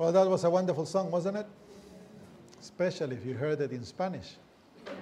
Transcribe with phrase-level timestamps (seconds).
[0.00, 1.46] Well, that was a wonderful song, wasn't it?
[2.58, 4.36] Especially if you heard it in Spanish.
[4.86, 4.92] I'd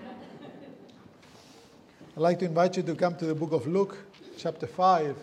[2.16, 3.96] like to invite you to come to the book of Luke,
[4.36, 5.16] chapter 5.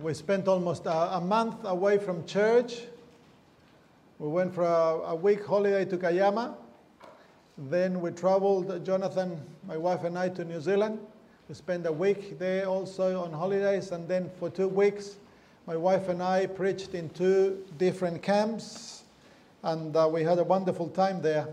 [0.00, 2.82] We spent almost a, a month away from church.
[4.20, 6.54] We went for a, a week holiday to Kiama.
[7.58, 11.00] Then we traveled, Jonathan, my wife, and I, to New Zealand.
[11.50, 15.16] We spent a week there also on holidays, and then for two weeks,
[15.66, 19.02] my wife and I preached in two different camps,
[19.64, 21.48] and uh, we had a wonderful time there.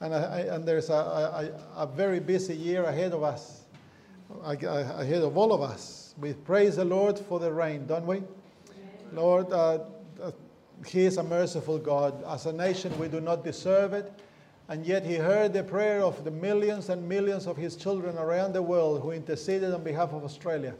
[0.00, 3.62] And, I, and there's a, a, a, very busy year ahead of us,
[4.44, 6.14] ahead of all of us.
[6.20, 8.22] We praise the Lord for the rain, don't we?
[9.14, 9.84] Lord, uh,
[10.22, 10.32] uh,
[10.84, 12.22] He is a merciful God.
[12.24, 14.12] As a nation, we do not deserve it.
[14.68, 18.52] And yet he heard the prayer of the millions and millions of his children around
[18.52, 20.74] the world who interceded on behalf of Australia.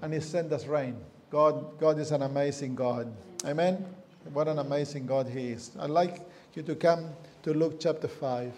[0.00, 0.96] And he sent us rain.
[1.30, 3.12] God, God is an amazing God.
[3.44, 3.84] Amen.
[4.32, 5.72] What an amazing God he is.
[5.78, 6.20] I'd like
[6.54, 7.10] you to come
[7.42, 8.52] to Luke chapter 5.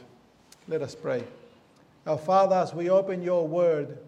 [0.68, 1.24] Let us pray.
[2.06, 3.98] Our Father, as we open your word,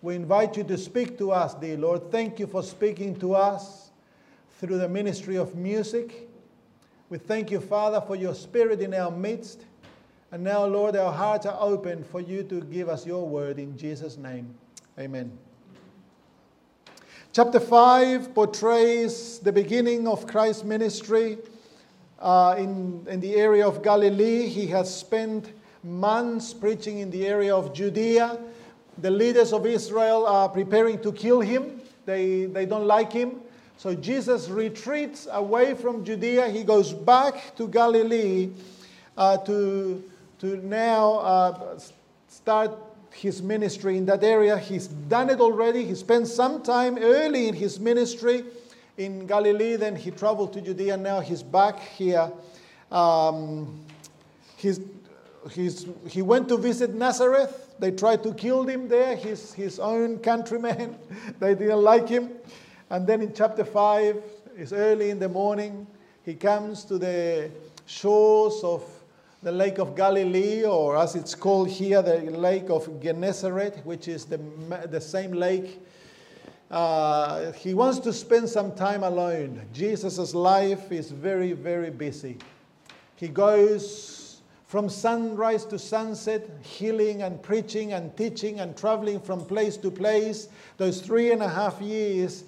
[0.00, 2.10] we invite you to speak to us, dear Lord.
[2.12, 3.90] Thank you for speaking to us
[4.60, 6.28] through the ministry of music
[7.10, 9.64] we thank you, Father, for your spirit in our midst.
[10.32, 13.76] And now, Lord, our hearts are open for you to give us your word in
[13.76, 14.54] Jesus' name.
[14.98, 15.36] Amen.
[17.32, 21.38] Chapter 5 portrays the beginning of Christ's ministry
[22.20, 24.46] uh, in, in the area of Galilee.
[24.46, 25.52] He has spent
[25.82, 28.38] months preaching in the area of Judea.
[28.98, 33.40] The leaders of Israel are preparing to kill him, they, they don't like him.
[33.76, 36.48] So Jesus retreats away from Judea.
[36.48, 38.50] He goes back to Galilee
[39.16, 40.02] uh, to,
[40.40, 41.78] to now uh,
[42.28, 42.72] start
[43.12, 44.58] his ministry in that area.
[44.58, 45.84] He's done it already.
[45.84, 48.44] He spent some time early in his ministry
[48.96, 49.76] in Galilee.
[49.76, 50.96] Then he traveled to Judea.
[50.96, 52.30] Now he's back here.
[52.90, 53.80] Um,
[54.56, 54.80] he's,
[55.50, 57.60] he's, he went to visit Nazareth.
[57.78, 60.96] They tried to kill him there, his, his own countrymen.
[61.40, 62.30] they didn't like him.
[62.90, 64.22] And then in chapter 5,
[64.56, 65.86] it's early in the morning,
[66.24, 67.50] he comes to the
[67.86, 68.84] shores of
[69.42, 74.24] the Lake of Galilee, or as it's called here, the Lake of Gennesaret, which is
[74.24, 74.38] the,
[74.90, 75.80] the same lake.
[76.70, 79.60] Uh, he wants to spend some time alone.
[79.72, 82.38] Jesus' life is very, very busy.
[83.16, 89.76] He goes from sunrise to sunset, healing and preaching and teaching and traveling from place
[89.76, 90.48] to place.
[90.78, 92.44] Those three and a half years,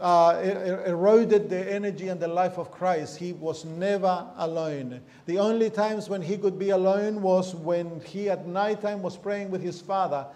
[0.00, 3.18] uh, eroded the energy and the life of Christ.
[3.18, 5.00] He was never alone.
[5.26, 9.50] The only times when he could be alone was when he at nighttime was praying
[9.50, 10.26] with his father.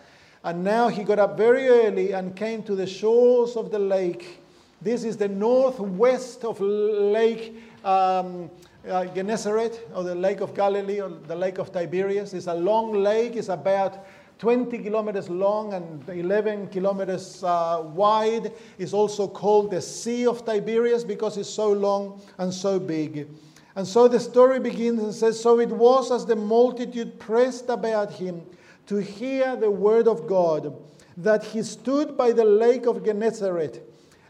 [0.44, 4.40] And now he got up very early and came to the shores of the lake.
[4.80, 8.50] This is the northwest of Lake um,
[8.88, 12.34] uh, Gennesaret, or the Lake of Galilee, or the Lake of Tiberias.
[12.34, 13.36] It's a long lake.
[13.36, 14.04] It's about
[14.42, 18.50] 20 kilometers long and 11 kilometers uh, wide.
[18.76, 23.28] is also called the Sea of Tiberias because it's so long and so big.
[23.76, 28.14] And so the story begins and says So it was as the multitude pressed about
[28.14, 28.42] him
[28.86, 30.76] to hear the word of God
[31.18, 33.80] that he stood by the lake of Gennesaret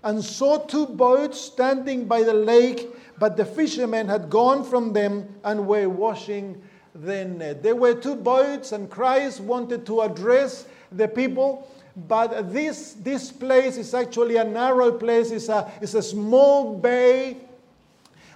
[0.05, 5.37] and saw two boats standing by the lake, but the fishermen had gone from them
[5.43, 6.61] and were washing
[6.95, 11.69] then uh, there were two boats, and Christ wanted to address the people.
[12.09, 17.37] But this, this place is actually a narrow place, it's a, it's a small bay.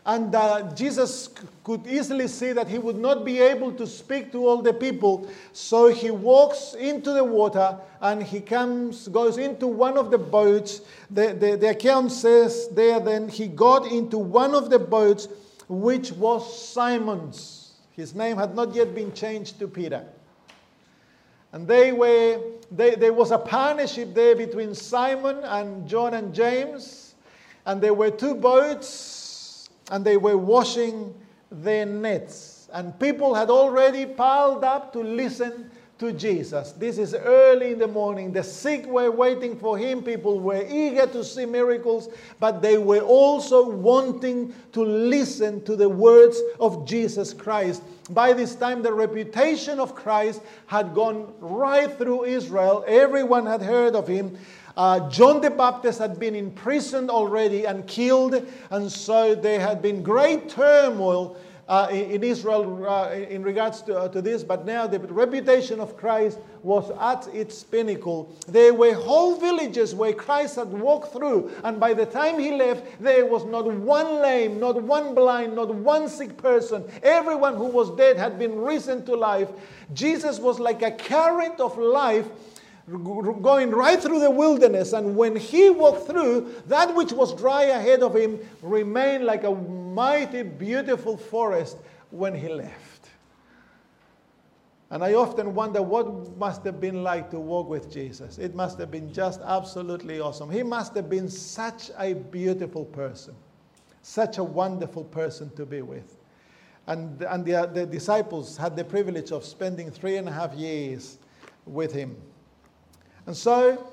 [0.05, 1.31] And uh, Jesus
[1.65, 5.29] could easily see that he would not be able to speak to all the people.
[5.53, 10.83] So he walks into the water and he comes, goes into one of the boats.
[11.11, 15.27] The, the, the account says there, then he got into one of the boats,
[15.69, 17.56] which was Simon's.
[17.97, 20.05] His name had not yet been changed to Peter.
[21.53, 22.41] And they were,
[22.71, 27.15] they, there was a partnership there between Simon and John and James.
[27.65, 31.15] And there were two boats, and they were washing
[31.51, 32.69] their nets.
[32.73, 36.73] And people had already piled up to listen to Jesus.
[36.73, 38.31] This is early in the morning.
[38.33, 40.03] The sick were waiting for him.
[40.03, 45.89] People were eager to see miracles, but they were also wanting to listen to the
[45.89, 47.83] words of Jesus Christ.
[48.11, 52.85] By this time, the reputation of Christ had gone right through Israel.
[52.87, 54.37] Everyone had heard of him.
[54.77, 60.03] Uh, John the Baptist had been imprisoned already and killed, and so there had been
[60.03, 65.01] great turmoil uh, in Israel uh, in regards to, uh, to this, but now the
[65.01, 68.35] reputation of Christ was at its pinnacle.
[68.47, 72.85] There were whole villages where Christ had walked through, and by the time he left,
[73.01, 76.85] there was not one lame, not one blind, not one sick person.
[77.03, 79.49] Everyone who was dead had been risen to life.
[79.93, 82.29] Jesus was like a current of life
[82.89, 84.93] going right through the wilderness.
[84.93, 89.51] And when he walked through, that which was dry ahead of him remained like a
[89.51, 91.79] mighty, beautiful forest
[92.11, 92.97] when he left.
[94.91, 98.39] And I often wonder what must have been like to walk with Jesus.
[98.39, 100.49] It must have been just absolutely awesome.
[100.49, 103.35] He must have been such a beautiful person,
[104.03, 106.17] such a wonderful person to be with.
[106.87, 111.19] And, and the, the disciples had the privilege of spending three and a half years
[111.67, 112.17] with him.
[113.27, 113.87] And so,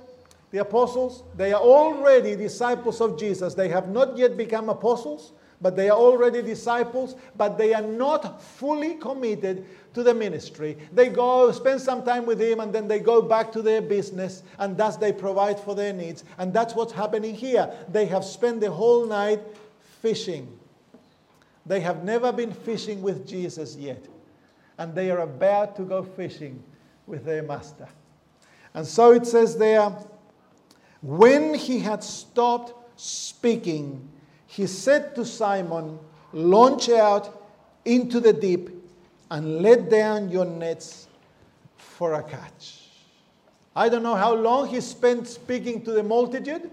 [0.51, 3.55] the apostles, they are already disciples of Jesus.
[3.55, 8.41] They have not yet become apostles, but they are already disciples, but they are not
[8.41, 9.65] fully committed
[9.95, 10.77] to the ministry.
[10.91, 14.43] They go spend some time with him and then they go back to their business
[14.59, 16.23] and thus they provide for their needs.
[16.37, 17.71] And that's what's happening here.
[17.89, 19.39] They have spent the whole night
[20.01, 20.47] fishing.
[21.65, 24.03] They have never been fishing with Jesus yet.
[24.77, 26.61] And they are about to go fishing
[27.07, 27.87] with their master.
[28.73, 29.95] And so it says there,
[31.01, 34.07] when he had stopped speaking,
[34.47, 35.99] he said to Simon,
[36.31, 37.43] Launch out
[37.85, 38.69] into the deep
[39.29, 41.07] and let down your nets
[41.77, 42.89] for a catch.
[43.75, 46.71] I don't know how long he spent speaking to the multitude.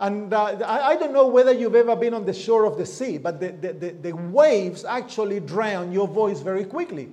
[0.00, 2.84] And uh, I, I, don't know whether you've ever been on the shore of the
[2.84, 7.12] sea, but the, the, the, the waves actually drown your voice very quickly.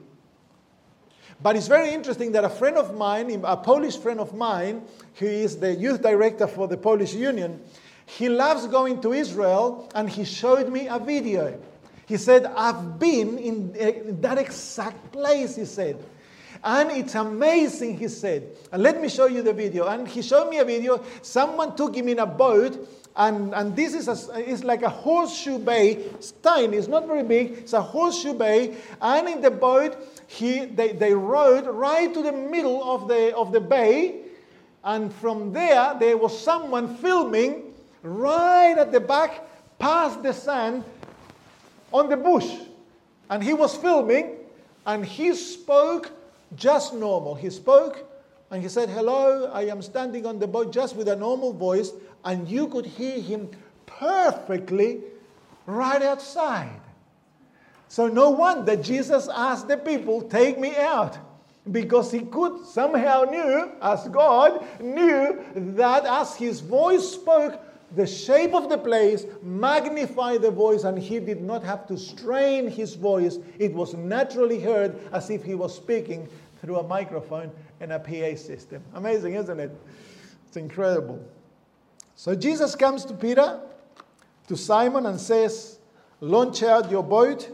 [1.41, 4.83] But it's very interesting that a friend of mine, a Polish friend of mine,
[5.15, 7.61] who is the youth director for the Polish Union,
[8.05, 11.59] he loves going to Israel and he showed me a video.
[12.07, 16.03] He said, I've been in, in that exact place, he said.
[16.63, 18.49] And it's amazing, he said.
[18.71, 19.87] And let me show you the video.
[19.87, 21.03] And he showed me a video.
[21.21, 25.93] Someone took him in a boat, and, and this is a, like a horseshoe bay.
[25.93, 27.51] It's tiny, it's not very big.
[27.51, 28.77] It's a horseshoe bay.
[29.01, 29.97] And in the boat,
[30.27, 34.21] he, they, they rowed right to the middle of the, of the bay,
[34.83, 39.43] and from there, there was someone filming right at the back,
[39.77, 40.83] past the sand,
[41.91, 42.49] on the bush.
[43.29, 44.37] And he was filming,
[44.85, 46.11] and he spoke
[46.55, 47.35] just normal.
[47.35, 48.09] He spoke,
[48.51, 51.91] and he said, Hello, I am standing on the boat just with a normal voice,
[52.25, 53.49] and you could hear him
[53.85, 55.01] perfectly
[55.65, 56.81] right outside.
[57.87, 61.17] So, no wonder Jesus asked the people, Take me out.
[61.71, 65.43] Because he could somehow knew, as God knew,
[65.75, 67.61] that as his voice spoke,
[67.95, 72.69] the shape of the place magnified the voice, and he did not have to strain
[72.69, 73.37] his voice.
[73.57, 76.27] It was naturally heard as if he was speaking
[76.61, 78.83] through a microphone and a PA system.
[78.93, 79.71] Amazing, isn't it?
[80.47, 81.23] It's incredible.
[82.19, 83.61] So Jesus comes to Peter,
[84.49, 85.79] to Simon, and says,
[86.19, 87.49] Launch out your boat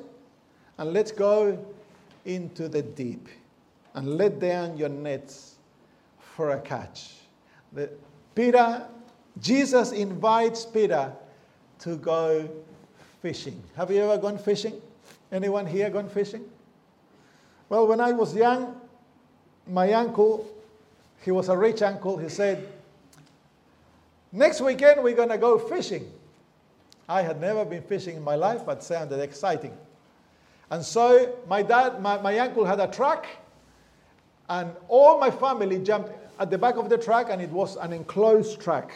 [0.79, 1.63] and let's go
[2.25, 3.27] into the deep
[3.93, 5.57] and let down your nets
[6.17, 7.13] for a catch.
[7.73, 7.91] The,
[8.33, 8.87] Peter,
[9.39, 11.13] Jesus invites Peter
[11.81, 12.49] to go
[13.21, 13.61] fishing.
[13.77, 14.81] Have you ever gone fishing?
[15.31, 16.43] Anyone here gone fishing?
[17.69, 18.81] Well, when I was young,
[19.67, 20.51] my uncle,
[21.21, 22.67] he was a rich uncle, he said,
[24.35, 26.11] Next weekend we're going to go fishing.
[27.07, 29.71] I had never been fishing in my life, but sounded exciting.
[30.69, 33.27] And so my dad, my, my uncle had a truck,
[34.49, 37.93] and all my family jumped at the back of the truck, and it was an
[37.93, 38.91] enclosed truck.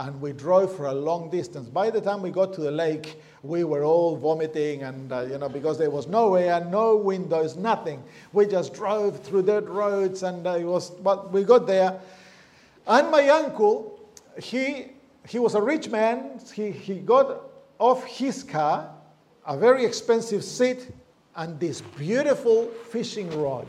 [0.00, 1.68] And we drove for a long distance.
[1.68, 5.38] By the time we got to the lake, we were all vomiting, and uh, you
[5.38, 8.02] know, because there was no air, no windows, nothing.
[8.32, 10.90] We just drove through dirt roads, and uh, it was.
[10.90, 12.00] But we got there,
[12.88, 13.95] and my uncle,
[14.42, 14.92] he
[15.28, 16.40] he was a rich man.
[16.54, 17.42] He he got
[17.78, 18.90] off his car
[19.46, 20.90] a very expensive seat,
[21.36, 23.66] and this beautiful fishing rod.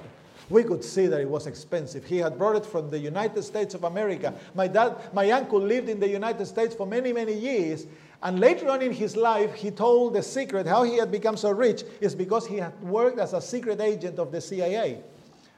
[0.49, 2.05] We could see that it was expensive.
[2.05, 4.33] He had brought it from the United States of America.
[4.55, 7.85] My dad, my uncle lived in the United States for many, many years.
[8.23, 11.51] And later on in his life, he told the secret how he had become so
[11.51, 15.01] rich is because he had worked as a secret agent of the CIA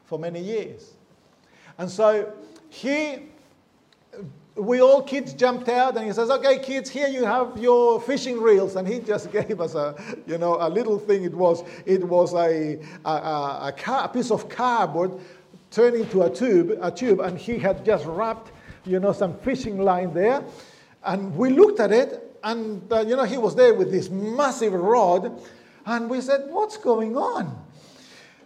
[0.05, 0.95] for many years.
[1.77, 2.33] And so
[2.69, 3.29] he
[4.55, 8.41] we all kids jumped out and he says, okay, kids, here you have your fishing
[8.41, 8.75] reels.
[8.75, 9.95] And he just gave us a,
[10.27, 11.63] you know, a little thing it was.
[11.85, 15.19] It was a, a, a, car, a piece of cardboard
[15.71, 18.51] turned into a tube, a tube, and he had just wrapped,
[18.85, 20.43] you know, some fishing line there.
[21.03, 24.73] And we looked at it, and, uh, you know, he was there with this massive
[24.73, 25.39] rod.
[25.85, 27.65] And we said, What's going on?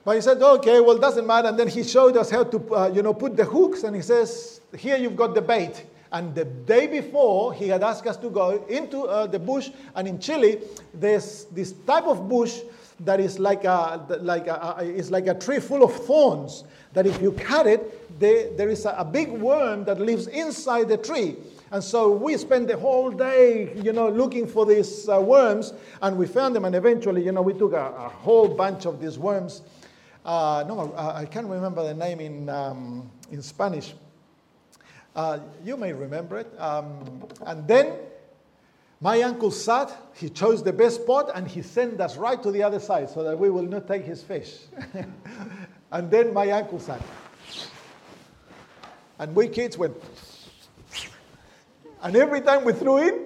[0.05, 1.47] But he said, Okay, well, doesn't matter.
[1.47, 3.83] And then he showed us how to, uh, you know, put the hooks.
[3.83, 5.85] And he says, Here you've got the bait.
[6.13, 9.71] And the day before, he had asked us to go into uh, the bush.
[9.95, 10.59] And in Chile,
[10.93, 12.61] there's this type of bush
[12.99, 16.65] that is like a, like a, is like a tree full of thorns.
[16.93, 20.87] That if you cut it, they, there is a, a big worm that lives inside
[20.87, 21.35] the tree.
[21.71, 26.15] And so we spent the whole day, you know, looking for these uh, worms, and
[26.15, 26.65] we found them.
[26.65, 29.63] And eventually, you know, we took a, a whole bunch of these worms.
[30.23, 33.95] Uh, no, I can't remember the name in, um, in Spanish.
[35.15, 36.51] Uh, you may remember it.
[36.59, 37.93] Um, and then
[38.99, 42.63] my uncle sat, he chose the best spot, and he sent us right to the
[42.63, 44.59] other side so that we will not take his fish.
[45.91, 47.01] and then my uncle sat.
[49.19, 49.95] And we kids went.
[52.01, 53.25] And every time we threw in,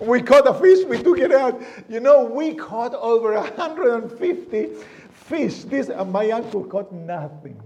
[0.00, 1.60] we caught a fish, we took it out.
[1.88, 4.68] You know, we caught over 150
[5.12, 5.64] fish.
[5.64, 7.60] This, and my uncle caught nothing.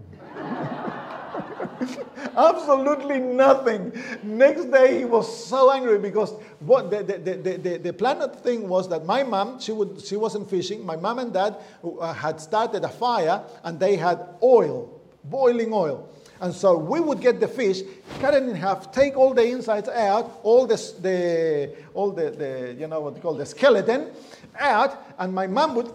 [2.37, 3.93] Absolutely nothing.
[4.23, 8.69] Next day he was so angry because what the, the, the, the, the planet thing
[8.69, 10.85] was that my mom, she, would, she wasn't fishing.
[10.85, 16.09] My mom and dad uh, had started a fire and they had oil, boiling oil.
[16.41, 17.81] And so we would get the fish,
[18.21, 22.77] cut it in half, take all the insides out, all the, the all the, the
[22.79, 24.13] you know what you call the skeleton
[24.57, 25.91] out, and my mom would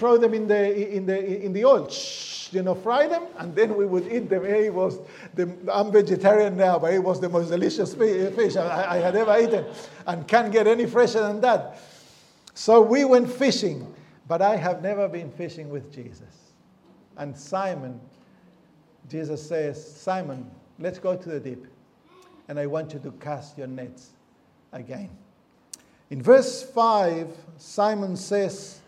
[0.00, 1.86] throw them in the in the in the oil
[2.52, 4.44] you know, fry them, and then we would eat them.
[4.44, 4.98] It was
[5.34, 9.38] the, I'm vegetarian now, but it was the most delicious fish I, I had ever
[9.38, 9.64] eaten,
[10.06, 11.78] and can't get any fresher than that.
[12.54, 13.92] So we went fishing,
[14.26, 16.52] but I have never been fishing with Jesus.
[17.16, 18.00] And Simon,
[19.08, 21.66] Jesus says, Simon, let's go to the deep,
[22.48, 24.10] and I want you to cast your nets
[24.72, 25.10] again.
[26.10, 28.79] In verse 5, Simon says,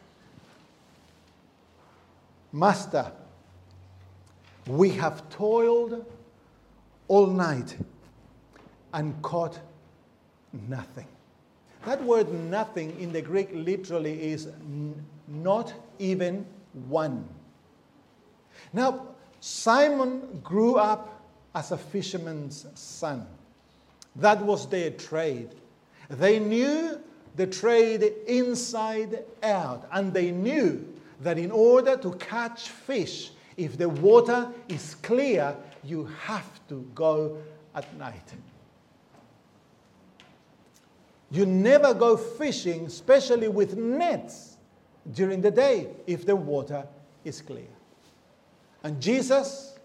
[2.52, 3.10] Master,
[4.66, 6.04] we have toiled
[7.08, 7.76] all night
[8.92, 9.58] and caught
[10.68, 11.06] nothing.
[11.86, 14.48] That word nothing in the Greek literally is
[15.26, 16.46] not even
[16.88, 17.26] one.
[18.72, 19.08] Now,
[19.40, 21.22] Simon grew up
[21.54, 23.26] as a fisherman's son.
[24.16, 25.54] That was their trade.
[26.08, 27.00] They knew
[27.34, 33.88] the trade inside out, and they knew that in order to catch fish, if the
[33.88, 37.38] water is clear, you have to go
[37.74, 38.32] at night.
[41.30, 44.56] You never go fishing, especially with nets,
[45.14, 46.86] during the day if the water
[47.24, 47.66] is clear.
[48.84, 49.78] And Jesus,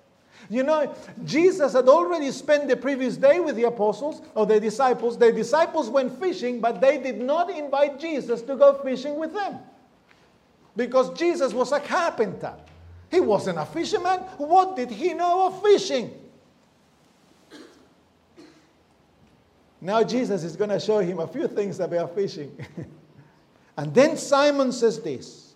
[0.50, 0.94] you know,
[1.24, 5.18] Jesus had already spent the previous day with the apostles or the disciples.
[5.18, 9.60] The disciples went fishing, but they did not invite Jesus to go fishing with them
[10.78, 12.54] because Jesus was a carpenter.
[13.10, 14.20] He wasn't a fisherman.
[14.38, 16.12] What did he know of fishing?
[19.82, 22.58] Now, Jesus is going to show him a few things about fishing.
[23.78, 25.56] and then Simon says this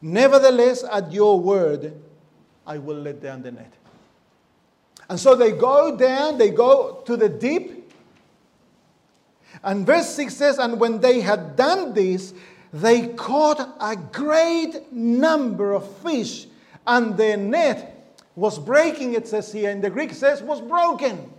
[0.00, 1.94] Nevertheless, at your word,
[2.66, 3.72] I will let down the net.
[5.08, 7.92] And so they go down, they go to the deep.
[9.62, 12.34] And verse 6 says, And when they had done this,
[12.80, 16.46] they caught a great number of fish,
[16.86, 21.32] and the net was breaking, it says here, and the Greek says was broken.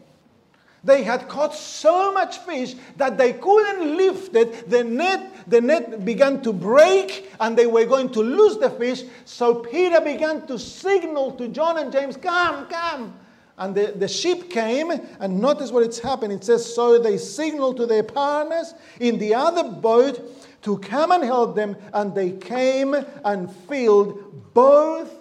[0.83, 4.69] They had caught so much fish that they couldn't lift it.
[4.69, 9.03] The net, the net began to break and they were going to lose the fish.
[9.25, 13.13] So Peter began to signal to John and James, Come, come.
[13.57, 16.31] And the, the ship came, and notice what it's happened.
[16.31, 20.21] It says, So they signaled to their partners in the other boat
[20.63, 25.11] to come and help them, and they came and filled both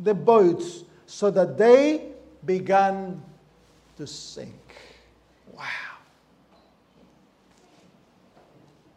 [0.00, 2.08] the boats so that they
[2.44, 3.22] began
[3.96, 4.52] to sink.
[5.52, 5.62] Wow.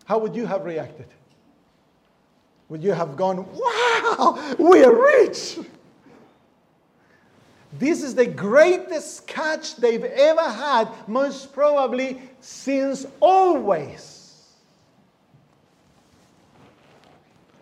[0.05, 1.07] How would you have reacted?
[2.67, 5.59] Would you have gone, Wow, we are rich?
[7.73, 14.15] This is the greatest catch they've ever had, most probably since always.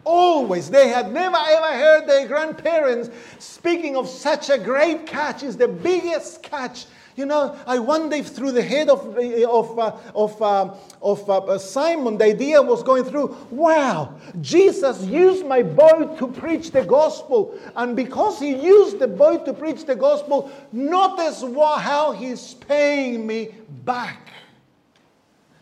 [0.06, 0.70] Always.
[0.70, 3.10] They had never ever heard their grandparents
[3.40, 5.44] speaking of such a great catch.
[5.44, 6.86] It's the biggest catch.
[7.18, 11.58] You know, I wonder if through the head of, of, uh, of, uh, of uh,
[11.58, 17.58] Simon, the idea was going through wow, Jesus used my boat to preach the gospel.
[17.76, 23.26] And because he used the boat to preach the gospel, notice what, how he's paying
[23.26, 23.50] me
[23.84, 24.32] back.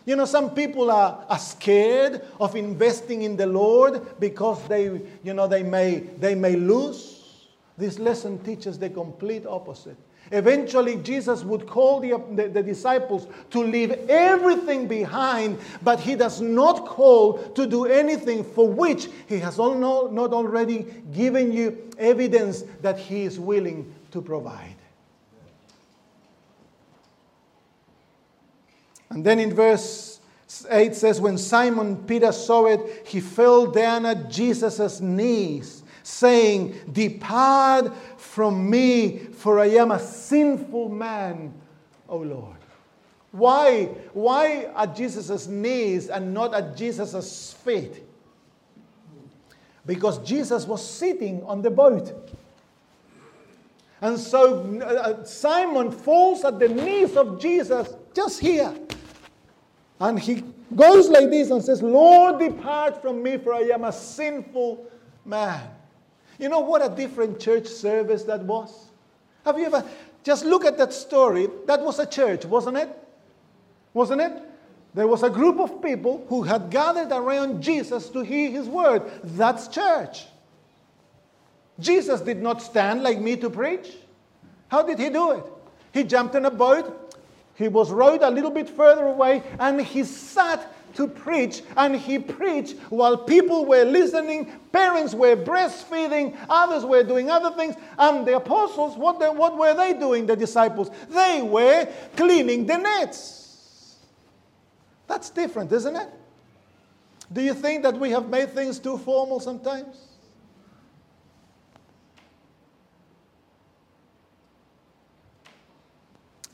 [0.05, 5.33] You know, some people are, are scared of investing in the Lord because they, you
[5.33, 7.47] know, they may, they may lose.
[7.77, 9.95] This lesson teaches the complete opposite.
[10.32, 16.41] Eventually, Jesus would call the, the, the, disciples to leave everything behind, but he does
[16.41, 22.63] not call to do anything for which he has all not already given you evidence
[22.82, 24.75] that he is willing to provide.
[29.10, 30.20] And then in verse
[30.70, 37.91] 8 says, When Simon Peter saw it, he fell down at Jesus' knees, saying, Depart
[38.17, 41.53] from me, for I am a sinful man,
[42.07, 42.57] O Lord.
[43.31, 43.85] Why?
[44.13, 48.03] Why at Jesus' knees and not at Jesus' feet?
[49.85, 52.31] Because Jesus was sitting on the boat.
[54.01, 58.74] And so uh, Simon falls at the knees of Jesus just here.
[60.00, 60.43] And he
[60.75, 64.85] goes like this and says, Lord, depart from me, for I am a sinful
[65.25, 65.75] man.
[66.39, 68.89] You know what a different church service that was?
[69.45, 69.83] Have you ever
[70.23, 71.47] just look at that story?
[71.67, 72.89] That was a church, wasn't it?
[73.93, 74.33] Wasn't it?
[74.93, 79.03] There was a group of people who had gathered around Jesus to hear his word.
[79.23, 80.25] That's church.
[81.79, 83.91] Jesus did not stand like me to preach.
[84.69, 85.43] How did he do it?
[85.93, 87.05] He jumped in a boat,
[87.55, 92.17] he was rowed a little bit further away and he sat to preach and he
[92.17, 98.35] preached while people were listening parents were breastfeeding others were doing other things and the
[98.35, 100.89] apostles what, the, what were they doing the disciples?
[101.09, 103.97] They were cleaning the nets.
[105.07, 106.09] That's different isn't it?
[107.31, 110.14] Do you think that we have made things too formal sometimes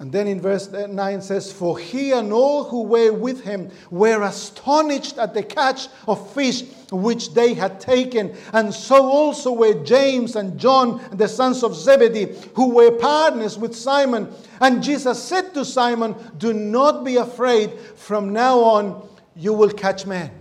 [0.01, 4.23] And then in verse 9 says, For he and all who were with him were
[4.23, 8.35] astonished at the catch of fish which they had taken.
[8.51, 13.75] And so also were James and John, the sons of Zebedee, who were partners with
[13.75, 14.33] Simon.
[14.59, 17.77] And Jesus said to Simon, Do not be afraid.
[17.95, 20.31] From now on, you will catch men.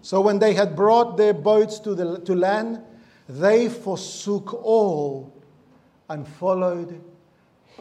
[0.00, 2.80] So when they had brought their boats to, the, to land,
[3.28, 5.34] they forsook all
[6.08, 6.98] and followed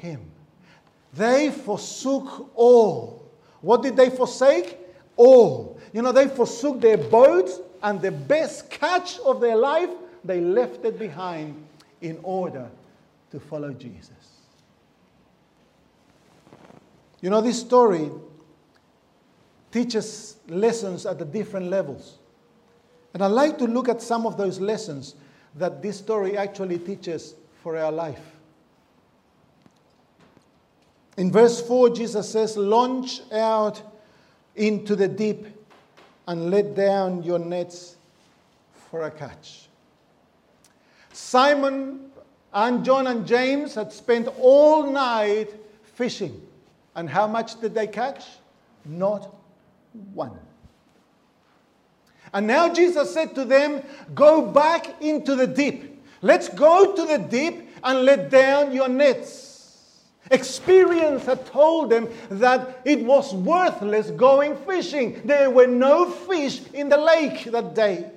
[0.02, 0.22] him.
[1.14, 3.32] They forsook all.
[3.62, 4.78] What did they forsake?
[5.16, 5.80] All.
[5.94, 9.90] You know, they forsook their boats and the best catch of their life,
[10.24, 11.64] they left it behind
[12.02, 12.70] in order
[13.32, 14.10] to follow Jesus.
[17.22, 18.10] You know, this story
[19.72, 22.18] teaches lessons at the different levels.
[23.14, 25.16] And I'd like to look at some of those lessons
[25.56, 28.33] that this story actually teaches for our life.
[31.17, 33.82] In verse 4, Jesus says, Launch out
[34.56, 35.45] into the deep
[36.28, 37.95] and let down your nets
[38.89, 39.67] for a catch.
[41.12, 42.12] Simon
[42.54, 46.41] and John and James had spent all night fishing.
[46.95, 48.26] And how much did they catch?
[48.86, 49.36] Not
[50.13, 50.38] one.
[52.34, 53.84] And now Jesus said to them,
[54.15, 56.04] Go back into the deep.
[56.21, 59.53] Let's go to the deep and let down your nets.
[60.32, 65.22] Experience had told them that it was worthless going fishing.
[65.26, 68.10] There were no fish in the lake that day.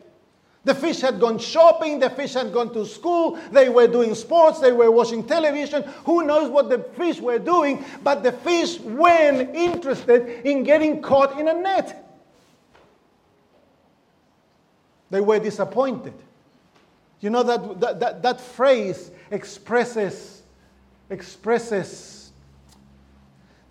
[0.64, 4.59] The fish had gone shopping, the fish had gone to school, they were doing sports,
[4.59, 5.85] they were watching television.
[6.05, 7.85] Who knows what the fish were doing?
[8.03, 12.05] But the fish weren't interested in getting caught in a net.
[15.09, 16.14] They were disappointed.
[17.21, 20.36] You know that, that, that, that phrase expresses
[21.11, 22.16] expresses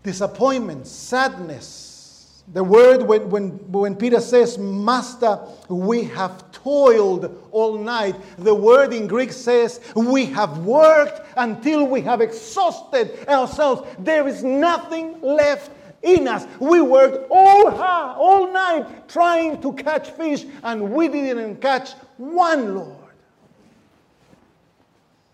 [0.04, 2.44] disappointment, sadness.
[2.54, 8.94] The word, when, when, when Peter says, Master, we have toiled all night, the word
[8.94, 13.90] in Greek says, We have worked until we have exhausted ourselves.
[13.98, 15.72] There is nothing left
[16.04, 16.46] in us.
[16.60, 22.96] We worked all all night trying to catch fish, and we didn't catch one, Lord.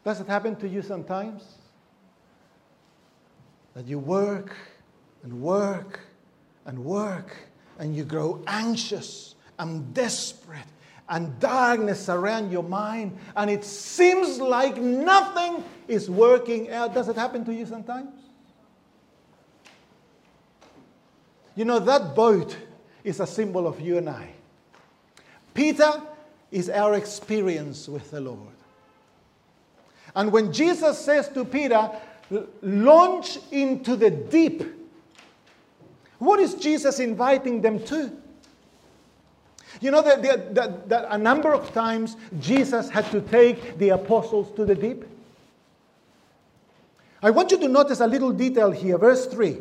[0.06, 1.61] Does it happen to you sometimes?
[3.74, 4.56] That you work
[5.24, 6.00] and work
[6.66, 7.36] and work
[7.80, 10.60] and you grow anxious and desperate
[11.10, 16.94] and darkness around your mind and it seems like nothing is working out.
[16.94, 18.10] Does it happen to you sometimes?
[21.56, 22.56] You know, that boat
[23.04, 24.32] is a symbol of you and I.
[25.54, 26.02] Peter
[26.50, 28.40] is our experience with the Lord.
[30.16, 31.90] And when Jesus says to Peter,
[32.62, 34.64] launch into the deep.
[36.20, 38.12] What is Jesus inviting them to?
[39.80, 40.22] You know that,
[40.54, 45.06] that, that, a number of times Jesus had to take the apostles to the deep?
[47.24, 49.58] I want you to notice a little detail here, verse 3.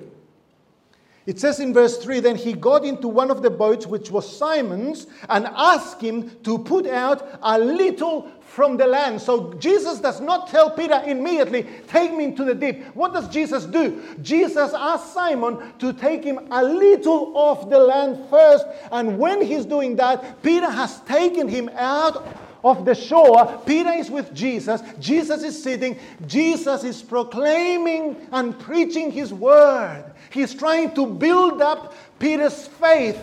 [1.26, 4.36] It says in verse 3 Then he got into one of the boats, which was
[4.36, 9.20] Simon's, and asked him to put out a little from the land.
[9.20, 12.84] So Jesus does not tell Peter immediately, Take me into the deep.
[12.94, 14.02] What does Jesus do?
[14.22, 18.66] Jesus asks Simon to take him a little off the land first.
[18.90, 22.26] And when he's doing that, Peter has taken him out
[22.64, 23.62] of the shore.
[23.66, 24.82] Peter is with Jesus.
[24.98, 25.98] Jesus is sitting.
[26.26, 30.04] Jesus is proclaiming and preaching his word.
[30.30, 33.20] He's trying to build up Peter's faith.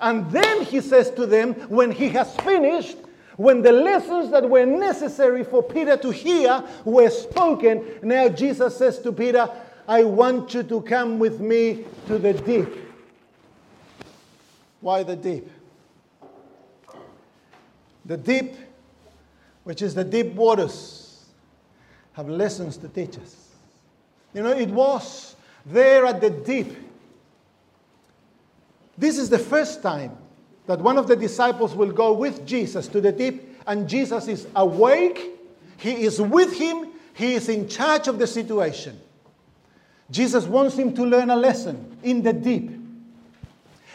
[0.00, 2.98] And then he says to them, when he has finished,
[3.36, 9.00] when the lessons that were necessary for Peter to hear were spoken, now Jesus says
[9.00, 9.48] to Peter,
[9.88, 12.68] I want you to come with me to the deep.
[14.80, 15.48] Why the deep?
[18.04, 18.54] The deep,
[19.64, 21.24] which is the deep waters,
[22.12, 23.48] have lessons to teach us.
[24.34, 25.33] You know, it was
[25.66, 26.76] there at the deep.
[28.96, 30.16] This is the first time
[30.66, 34.46] that one of the disciples will go with Jesus to the deep, and Jesus is
[34.56, 35.30] awake,
[35.76, 38.98] he is with him, he is in charge of the situation.
[40.10, 42.70] Jesus wants him to learn a lesson in the deep.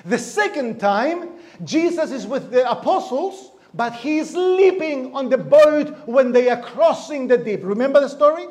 [0.06, 1.30] The second time,
[1.64, 6.62] Jesus is with the apostles, but he is sleeping on the boat when they are
[6.62, 7.60] crossing the deep.
[7.64, 8.46] Remember the story?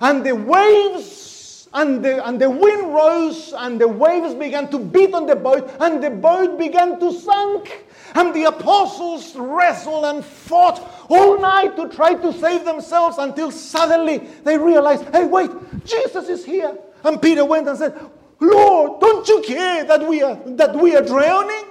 [0.00, 1.33] And the waves
[1.74, 5.70] and the, and the wind rose, and the waves began to beat on the boat,
[5.80, 7.84] and the boat began to sink.
[8.14, 14.18] And the apostles wrestled and fought all night to try to save themselves until suddenly
[14.44, 15.50] they realized, hey, wait,
[15.84, 16.78] Jesus is here.
[17.02, 17.98] And Peter went and said,
[18.38, 21.64] Lord, don't you care that we are, that we are drowning?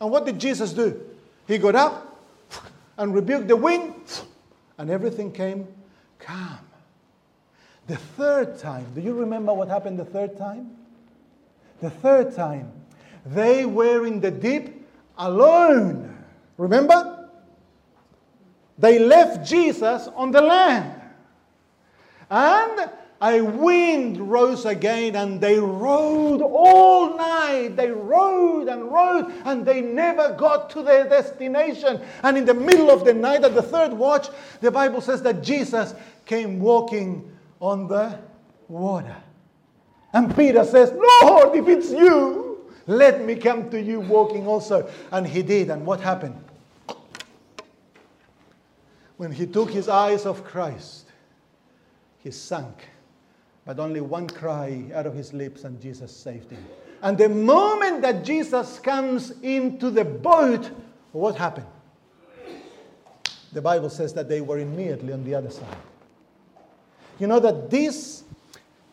[0.00, 1.00] And what did Jesus do?
[1.46, 2.18] He got up
[2.96, 4.22] and rebuked the wind,
[4.78, 5.68] and everything came
[6.18, 6.58] calm.
[7.86, 10.70] The third time, do you remember what happened the third time?
[11.80, 12.72] The third time,
[13.26, 14.86] they were in the deep
[15.18, 16.24] alone.
[16.56, 17.28] Remember?
[18.78, 21.00] They left Jesus on the land.
[22.30, 27.76] And a wind rose again, and they rowed all night.
[27.76, 32.00] They rowed and rowed, and they never got to their destination.
[32.22, 34.28] And in the middle of the night, at the third watch,
[34.60, 35.94] the Bible says that Jesus
[36.26, 37.30] came walking
[37.64, 38.18] on the
[38.68, 39.16] water.
[40.12, 44.90] And Peter says, Lord, if it's you, let me come to you walking also.
[45.10, 45.70] And he did.
[45.70, 46.36] And what happened?
[49.16, 51.06] When he took his eyes off Christ,
[52.18, 52.90] he sank.
[53.64, 56.62] But only one cry out of his lips, and Jesus saved him.
[57.00, 60.70] And the moment that Jesus comes into the boat,
[61.12, 61.66] what happened?
[63.54, 65.76] The Bible says that they were immediately on the other side.
[67.18, 68.24] You know that these,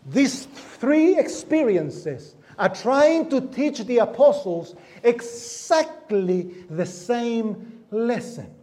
[0.05, 8.53] these three experiences are trying to teach the apostles exactly the same lesson.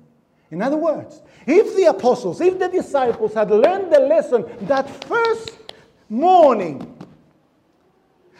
[0.50, 5.58] In other words, if the apostles, if the disciples had learned the lesson that first
[6.08, 6.97] morning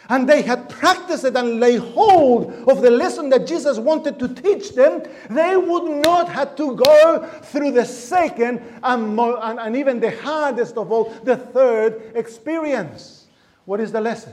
[0.09, 4.29] and they had practiced it and laid hold of the lesson that Jesus wanted to
[4.29, 10.01] teach them, they would not have to go through the second and, and, and even
[10.01, 13.27] the hardest of all, the third experience.
[13.66, 14.33] What is the lesson?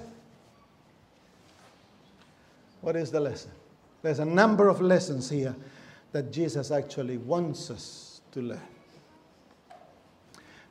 [2.79, 3.51] What is the lesson?
[4.01, 5.55] There's a number of lessons here
[6.13, 8.61] that Jesus actually wants us to learn.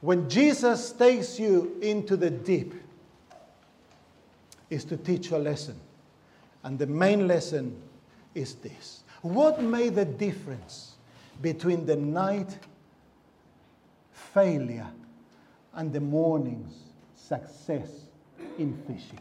[0.01, 2.75] When Jesus takes you into the deep,
[4.75, 5.79] is to teach a lesson.
[6.65, 7.81] And the main lesson
[8.35, 10.97] is this What made the difference
[11.41, 12.59] between the night
[14.13, 14.89] failure
[15.75, 16.75] and the morning's
[17.15, 17.89] success
[18.59, 19.21] in fishing?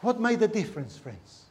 [0.00, 1.41] What made the difference, friends?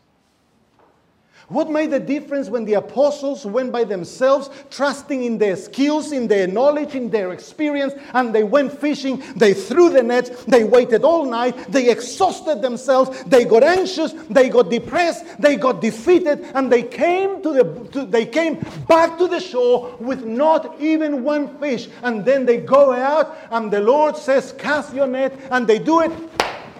[1.51, 6.29] What made the difference when the apostles went by themselves, trusting in their skills, in
[6.29, 9.21] their knowledge, in their experience, and they went fishing?
[9.35, 14.47] They threw the nets, they waited all night, they exhausted themselves, they got anxious, they
[14.47, 18.55] got depressed, they got defeated, and they came to the to, they came
[18.87, 21.89] back to the shore with not even one fish.
[22.01, 25.99] And then they go out, and the Lord says, Cast your net, and they do
[25.99, 26.13] it,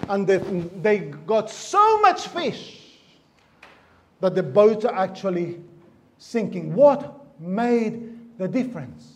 [0.08, 2.81] and they, they got so much fish
[4.22, 5.60] that the boats are actually
[6.16, 6.74] sinking.
[6.74, 9.08] What made the difference?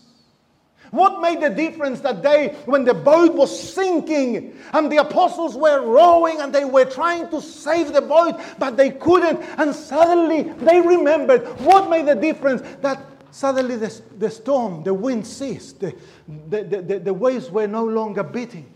[0.91, 5.81] What made the difference that day when the boat was sinking and the apostles were
[5.81, 9.41] rowing and they were trying to save the boat, but they couldn't?
[9.59, 15.25] And suddenly they remembered what made the difference that suddenly the, the storm, the wind
[15.25, 15.95] ceased, the,
[16.49, 18.76] the, the, the waves were no longer beating.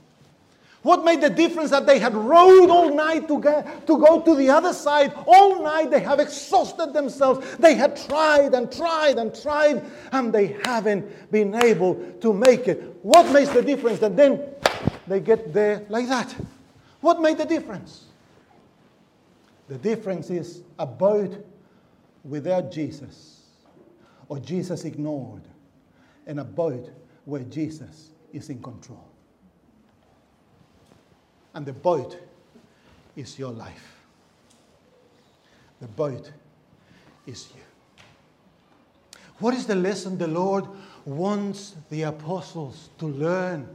[0.83, 4.35] What made the difference that they had rowed all night to, get, to go to
[4.35, 5.13] the other side?
[5.27, 7.57] All night they have exhausted themselves.
[7.59, 12.97] They had tried and tried and tried, and they haven't been able to make it.
[13.03, 14.43] What makes the difference that then
[15.07, 16.35] they get there like that?
[17.03, 18.07] What made the difference?
[19.69, 21.47] The difference is a boat
[22.25, 23.43] without Jesus,
[24.29, 25.43] or Jesus ignored,
[26.27, 26.91] and a boat
[27.27, 29.10] where Jesus is in control.
[31.55, 32.19] And the boat
[33.17, 33.97] is your life.
[35.81, 36.31] The boat
[37.27, 37.63] is you.
[39.39, 40.67] What is the lesson the Lord
[41.07, 43.67] wants the apostles to learn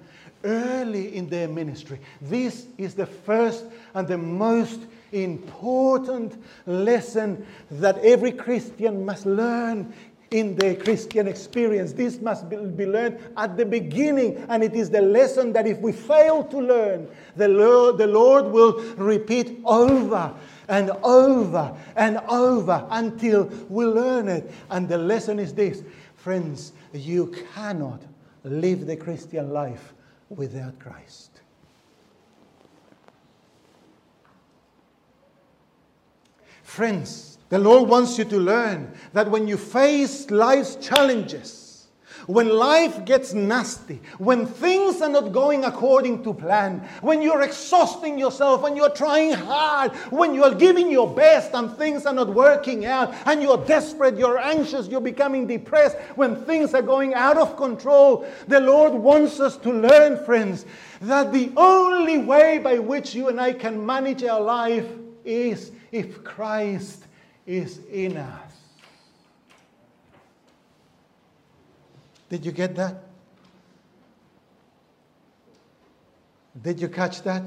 [0.44, 2.00] early in their ministry?
[2.22, 9.92] This is the first and the most important lesson that every Christian must learn
[10.32, 11.94] in the Christian experience.
[11.94, 15.92] This must be, learned at the beginning, and it is the lesson that if we
[15.92, 20.34] fail to learn, the Lord, the Lord will repeat over
[20.68, 24.52] and over and over until we learn it.
[24.70, 25.84] And the lesson is this
[26.16, 28.02] friends, you cannot
[28.44, 29.94] live the Christian life
[30.30, 31.42] without Christ.
[36.64, 41.66] Friends, the Lord wants you to learn that when you face life's challenges,
[42.28, 48.18] when life gets nasty, when things are not going according to plan, when you're exhausting
[48.18, 52.86] yourself, when you're trying hard, when you're giving your best and things are not working
[52.86, 57.56] out, and you're desperate, you're anxious, you're becoming depressed, when things are going out of
[57.58, 60.66] control, the Lord wants us to learn, friends,
[61.02, 64.88] that the only way by which you and I can manage our life
[65.24, 67.05] is if Christ
[67.46, 68.52] is in us.
[72.30, 73.04] Did you get that?
[76.62, 77.44] Did you catch that?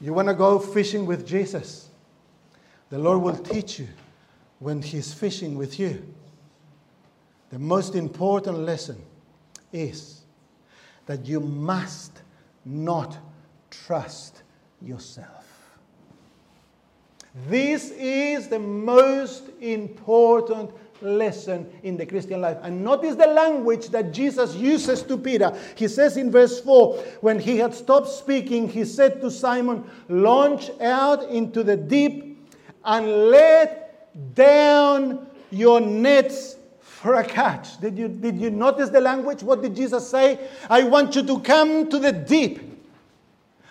[0.00, 1.88] You want to go fishing with Jesus?
[2.90, 3.88] The Lord will teach you
[4.58, 6.06] when He's fishing with you.
[7.50, 9.02] The most important lesson
[9.72, 10.22] is
[11.06, 12.22] that you must
[12.64, 13.16] not
[13.70, 14.42] trust
[14.82, 15.37] yourself.
[17.46, 22.58] This is the most important lesson in the Christian life.
[22.62, 25.56] And notice the language that Jesus uses to Peter.
[25.76, 30.70] He says in verse 4 when he had stopped speaking, he said to Simon, Launch
[30.80, 32.48] out into the deep
[32.84, 37.80] and let down your nets for a catch.
[37.80, 39.42] Did you, did you notice the language?
[39.42, 40.48] What did Jesus say?
[40.68, 42.67] I want you to come to the deep.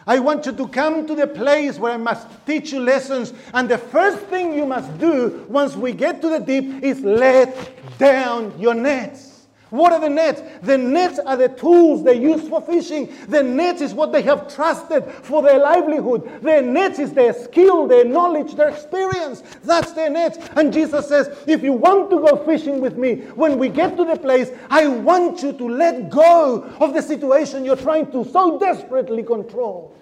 [0.08, 3.34] I want you to come to the place where I must teach you lessons.
[3.54, 7.70] And the first thing you must do once we get to the deep is let
[7.98, 9.27] down your nets.
[9.70, 10.42] What are the nets?
[10.64, 13.14] The nets are the tools they use for fishing.
[13.28, 16.42] The nets is what they have trusted for their livelihood.
[16.42, 19.42] The nets is their skill, their knowledge, their experience.
[19.64, 20.38] That's their nets.
[20.56, 24.06] And Jesus says, if you want to go fishing with me, when we get to
[24.06, 28.58] the place, I want you to let go of the situation you're trying to so
[28.58, 29.94] desperately control.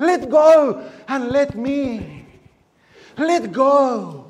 [0.00, 2.26] Let go and let me.
[3.16, 4.27] Let go.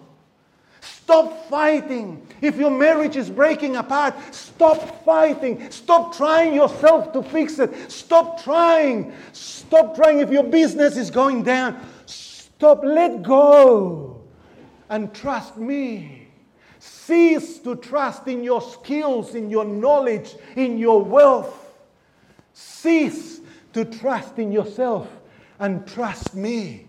[1.09, 2.21] Stop fighting.
[2.43, 5.71] If your marriage is breaking apart, stop fighting.
[5.71, 7.91] Stop trying yourself to fix it.
[7.91, 9.15] Stop trying.
[9.33, 10.19] Stop trying.
[10.19, 12.85] If your business is going down, stop.
[12.85, 14.21] Let go
[14.91, 16.29] and trust me.
[16.79, 21.73] Cease to trust in your skills, in your knowledge, in your wealth.
[22.53, 23.41] Cease
[23.73, 25.09] to trust in yourself
[25.59, 26.87] and trust me.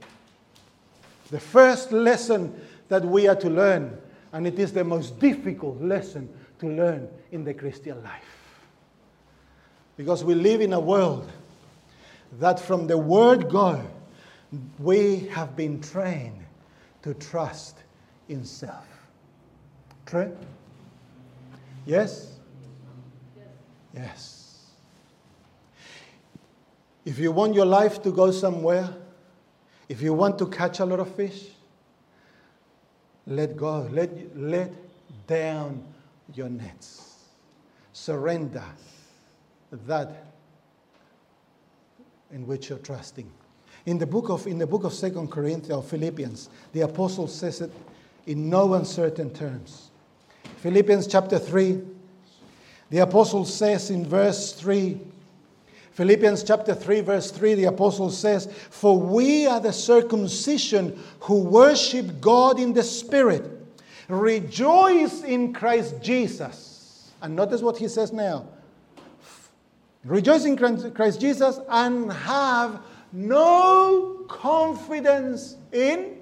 [1.31, 2.53] The first lesson
[2.89, 3.97] that we are to learn,
[4.33, 8.23] and it is the most difficult lesson to learn in the Christian life.
[9.97, 11.29] Because we live in a world
[12.39, 13.83] that from the word go,
[14.77, 16.39] we have been trained
[17.01, 17.77] to trust
[18.27, 18.85] in self.
[20.05, 20.35] True?
[21.85, 22.39] Yes?
[23.93, 24.65] Yes.
[27.05, 28.93] If you want your life to go somewhere,
[29.87, 31.47] if you want to catch a lot of fish,
[33.27, 33.87] let go.
[33.91, 34.71] Let, let
[35.27, 35.83] down
[36.33, 37.25] your nets.
[37.93, 38.63] Surrender
[39.71, 40.25] that
[42.31, 43.29] in which you're trusting.
[43.85, 47.61] In the book of, in the book of 2 Corinthians or Philippians, the apostle says
[47.61, 47.71] it
[48.27, 49.89] in no uncertain terms.
[50.57, 51.81] Philippians chapter 3
[52.89, 54.99] The apostle says in verse 3,
[55.99, 62.21] Philippians chapter 3, verse 3, the apostle says, For we are the circumcision who worship
[62.21, 63.43] God in the Spirit,
[64.07, 67.11] rejoice in Christ Jesus.
[67.21, 68.47] And notice what he says now
[70.05, 72.79] rejoice in Christ Jesus and have
[73.11, 76.21] no confidence in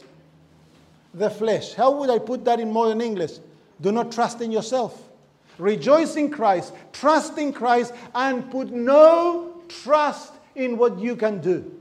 [1.14, 1.76] the flesh.
[1.76, 3.34] How would I put that in modern English?
[3.80, 5.04] Do not trust in yourself.
[5.60, 11.74] Rejoice in Christ, trust in Christ, and put no trust in what you can do.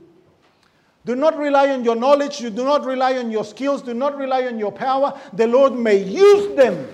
[1.05, 4.17] Do not rely on your knowledge, you do not rely on your skills, do not
[4.17, 5.17] rely on your power.
[5.31, 6.85] The Lord may use them.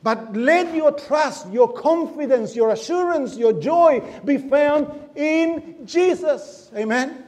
[0.00, 6.70] But let your trust, your confidence, your assurance, your joy be found in Jesus.
[6.76, 7.24] Amen.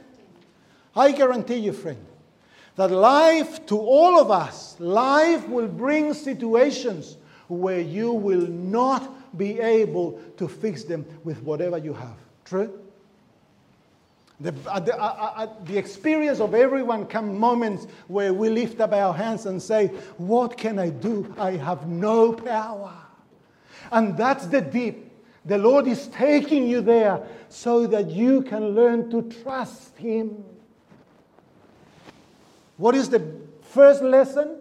[0.95, 2.05] I guarantee you, friend,
[2.75, 9.59] that life to all of us, life will bring situations where you will not be
[9.59, 12.17] able to fix them with whatever you have.
[12.45, 12.79] True?
[14.39, 18.79] The, uh, the, uh, uh, uh, the, experience of everyone come moments where we lift
[18.79, 19.87] up our hands and say,
[20.17, 21.33] What can I do?
[21.39, 22.93] I have no power.
[23.91, 25.11] And that's the deep.
[25.45, 30.43] The Lord is taking you there so that you can learn to trust Him.
[32.75, 33.25] What is the
[33.61, 34.59] first lesson?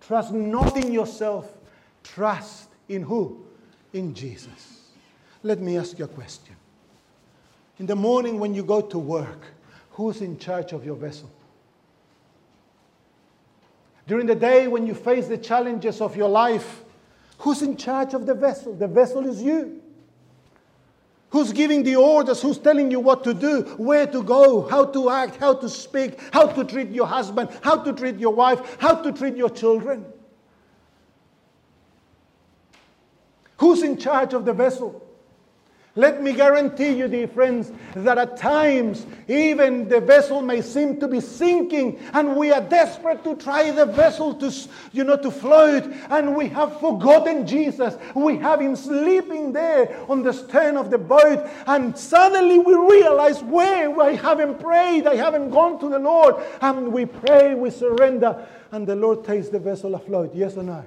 [0.00, 1.50] Trust not in yourself,
[2.02, 3.43] trust in who?
[3.94, 4.90] In Jesus.
[5.44, 6.56] Let me ask you a question.
[7.78, 9.46] In the morning when you go to work,
[9.90, 11.30] who's in charge of your vessel?
[14.08, 16.82] During the day when you face the challenges of your life,
[17.38, 18.74] who's in charge of the vessel?
[18.74, 19.80] The vessel is you.
[21.30, 22.42] Who's giving the orders?
[22.42, 26.18] Who's telling you what to do, where to go, how to act, how to speak,
[26.32, 30.04] how to treat your husband, how to treat your wife, how to treat your children?
[33.58, 35.00] Who's in charge of the vessel?
[35.96, 41.06] Let me guarantee you, dear friends, that at times even the vessel may seem to
[41.06, 44.52] be sinking, and we are desperate to try the vessel to,
[44.90, 47.96] you know, to float, and we have forgotten Jesus.
[48.16, 53.40] We have him sleeping there on the stern of the boat, and suddenly we realize,
[53.44, 58.44] where I haven't prayed, I haven't gone to the Lord, and we pray, we surrender,
[58.72, 60.34] and the Lord takes the vessel afloat.
[60.34, 60.84] Yes or no?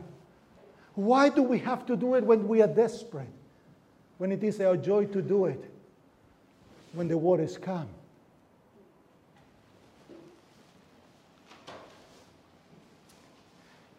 [0.98, 3.30] Why do we have to do it when we are desperate?
[4.18, 5.64] when it is our joy to do it,
[6.94, 7.88] when the waters come.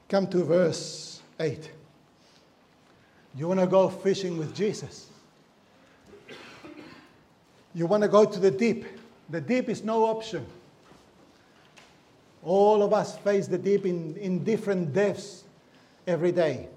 [0.09, 1.71] Come to verse 8.
[3.37, 5.11] You want to go fishing with Jesus?
[7.75, 8.87] You want to go to the deep?
[9.29, 10.47] The deep is no option.
[12.43, 15.45] All of us face the deep in, in different depths
[16.07, 16.69] every day.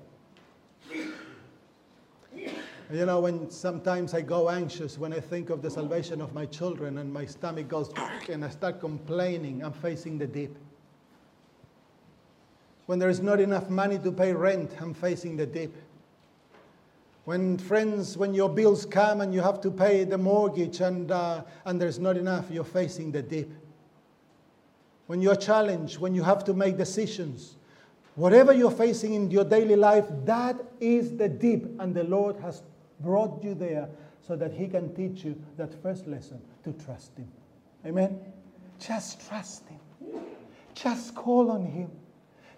[2.91, 6.45] You know, when sometimes I go anxious when I think of the salvation of my
[6.45, 7.89] children and my stomach goes
[8.29, 10.53] and I start complaining, I'm facing the deep.
[12.87, 15.73] When there is not enough money to pay rent, I'm facing the deep.
[17.23, 21.43] When friends, when your bills come and you have to pay the mortgage and, uh,
[21.63, 23.49] and there's not enough, you're facing the deep.
[25.07, 27.55] When you're challenged, when you have to make decisions,
[28.15, 32.63] whatever you're facing in your daily life, that is the deep, and the Lord has
[33.01, 33.89] brought you there
[34.25, 37.27] so that He can teach you that first lesson to trust Him.
[37.85, 38.19] Amen?
[38.79, 39.79] Just trust Him.
[40.73, 41.89] Just call on Him.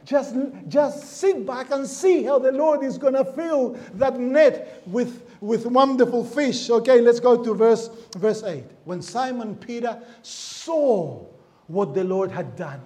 [0.06, 0.36] Just,
[0.68, 5.24] just sit back and see how the Lord is going to fill that net with,
[5.40, 6.70] with wonderful fish.
[6.70, 8.66] Okay, let's go to verse, verse 8.
[8.84, 11.26] When Simon Peter saw
[11.68, 12.82] what the Lord had done,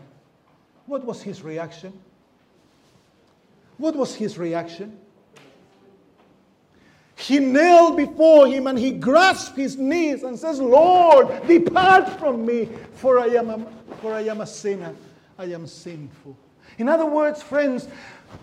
[0.85, 1.91] what was his reaction?
[3.77, 4.99] What was his reaction?
[7.27, 12.69] He knelt before him and he grasped his knees and says, Lord, depart from me,
[12.93, 13.67] for I am a,
[14.01, 14.95] for I am a sinner.
[15.37, 16.37] I am sinful.
[16.77, 17.89] In other words, friends,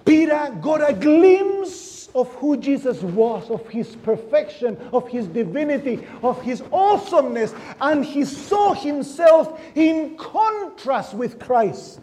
[0.05, 6.43] Peter got a glimpse of who Jesus was, of his perfection, of his divinity, of
[6.43, 12.01] his awesomeness, and he saw himself in contrast with Christ.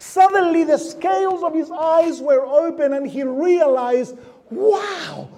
[0.00, 4.18] Suddenly, the scales of his eyes were open, and he realized,
[4.50, 5.28] wow,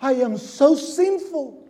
[0.00, 1.62] I am so sinful.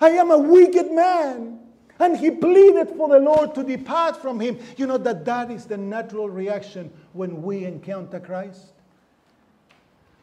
[0.00, 1.60] I am a wicked man.
[1.98, 4.58] And he pleaded for the Lord to depart from him.
[4.76, 8.72] You know that that is the natural reaction when we encounter Christ.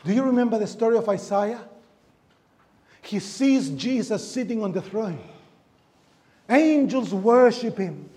[0.03, 1.61] Do you remember the story of Isaiah?
[3.01, 5.19] He sees Jesus sitting on the throne.
[6.49, 8.09] Angels worship him.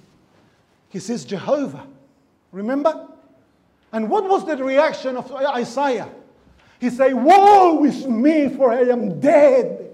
[0.89, 1.87] He sees Jehovah.
[2.53, 3.09] Remember?
[3.93, 6.09] And what was the reaction of Isaiah?
[6.81, 9.91] He say, Woe is me, for I am dead.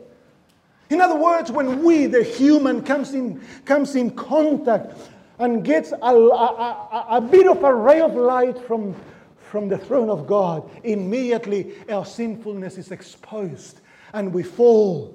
[0.88, 4.96] In other words, when we, the human, comes in, comes in contact
[5.38, 8.96] and gets a, a, a, a bit of a ray of light from,
[9.38, 13.80] from the throne of God, immediately our sinfulness is exposed
[14.12, 15.14] and we fall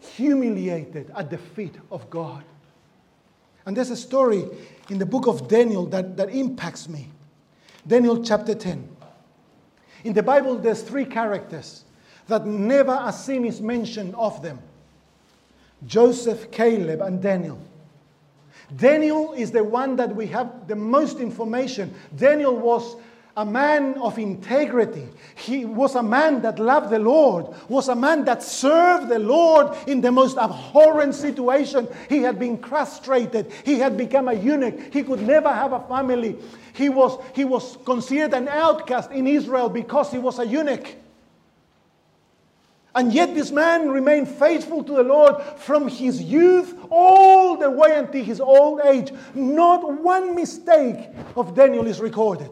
[0.00, 2.44] humiliated at the feet of God.
[3.64, 4.44] And there's a story
[4.90, 7.08] in the book of Daniel that, that impacts me.
[7.86, 8.88] Daniel chapter 10.
[10.04, 11.84] In the Bible, there's three characters
[12.28, 14.60] that never a sin is mentioned of them
[15.86, 17.58] Joseph, Caleb, and Daniel.
[18.76, 21.94] Daniel is the one that we have the most information.
[22.16, 22.96] Daniel was
[23.36, 25.08] a man of integrity.
[25.36, 29.76] He was a man that loved the Lord, was a man that served the Lord
[29.86, 31.88] in the most abhorrent situation.
[32.08, 36.36] He had been castrated, he had become a eunuch, he could never have a family.
[36.74, 40.96] He was, he was considered an outcast in Israel because he was a eunuch.
[42.94, 47.96] And yet, this man remained faithful to the Lord from his youth all the way
[47.96, 49.10] until his old age.
[49.34, 52.50] Not one mistake of Daniel is recorded.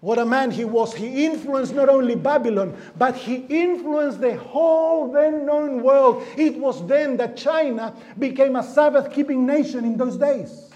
[0.00, 0.94] What a man he was.
[0.94, 6.24] He influenced not only Babylon, but he influenced the whole then known world.
[6.36, 10.70] It was then that China became a Sabbath keeping nation in those days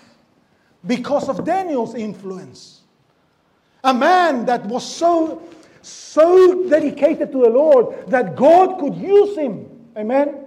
[0.85, 2.81] because of Daniel's influence.
[3.85, 5.43] A man that was so,
[5.83, 9.69] so dedicated to the Lord that God could use him.
[9.97, 10.47] Amen.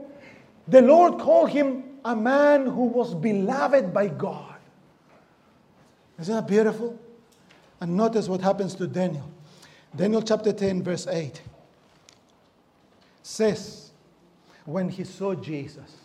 [0.67, 4.55] The Lord called him a man who was beloved by God.
[6.19, 6.99] Isn't that beautiful?
[7.85, 9.29] And notice what happens to Daniel.
[9.95, 11.39] Daniel chapter 10, verse 8
[13.21, 13.91] says,
[14.65, 15.95] When he saw Jesus,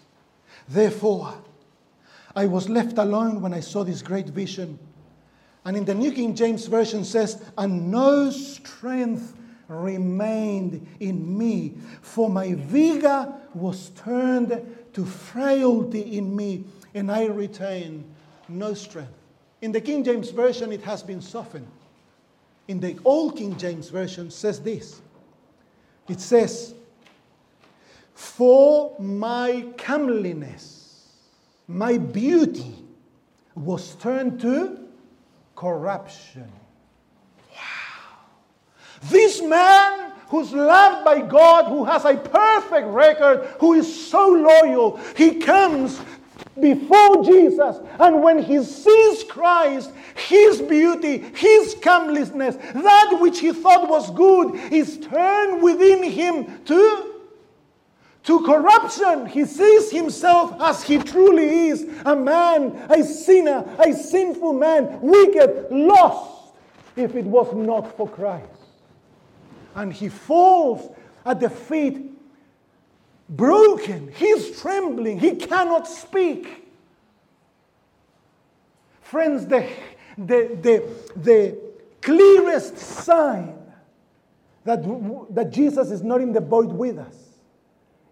[0.69, 1.33] therefore
[2.37, 4.79] I was left alone when I saw this great vision.
[5.65, 9.35] And in the New King James Version says, And no strength
[9.67, 18.05] remained in me, for my vigor was turned to frailty in me, and I retained
[18.51, 19.20] no strength.
[19.63, 21.69] In the King James Version, it has been softened.
[22.69, 25.03] In the Old King James Version, says this
[26.09, 26.75] it says,
[28.15, 31.09] For my comeliness,
[31.69, 32.75] my beauty
[33.55, 34.79] was turned to
[35.55, 36.51] corruption.
[37.51, 38.19] Wow.
[39.03, 44.97] This man who's loved by God, who has a perfect record, who is so loyal,
[45.17, 46.01] he comes
[46.59, 47.79] before Jesus.
[47.99, 54.55] And when he sees Christ, his beauty, his comeliness, that which he thought was good,
[54.73, 57.15] is turned within him to,
[58.25, 59.27] to corruption.
[59.27, 65.69] He sees himself as he truly is a man, a sinner, a sinful man, wicked,
[65.71, 66.55] lost,
[66.97, 68.47] if it was not for Christ.
[69.75, 70.95] And he falls
[71.25, 72.11] at the feet
[73.31, 74.13] broken.
[74.15, 75.19] He's trembling.
[75.19, 76.69] He cannot speak.
[79.03, 79.69] Friends, the,
[80.19, 80.85] the, the,
[81.17, 81.59] the
[82.03, 83.57] clearest sign
[84.65, 84.83] that,
[85.35, 87.17] that Jesus is not in the boat with us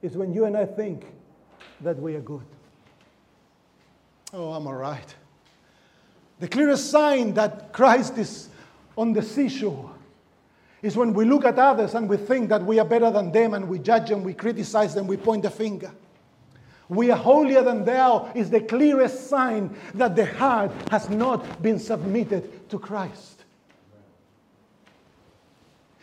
[0.03, 1.05] is when you and I think
[1.81, 2.45] that we are good.
[4.33, 5.14] Oh, I'm all right.
[6.39, 8.49] The clearest sign that Christ is
[8.97, 9.91] on the seashore
[10.83, 13.55] is when we look at others and we think that we are better than them
[13.55, 15.91] and we judge them, we criticize them, we point the finger.
[16.89, 21.79] We are holier than thou is the clearest sign that the heart has not been
[21.79, 23.45] submitted to Christ.